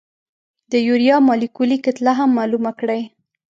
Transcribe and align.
د 0.71 0.73
یوریا 0.87 1.17
مالیکولي 1.27 1.77
کتله 1.85 2.11
هم 2.19 2.29
معلومه 2.37 2.71
کړئ. 2.79 3.01